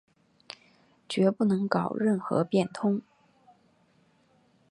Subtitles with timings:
[1.07, 3.03] 决不能搞任何变通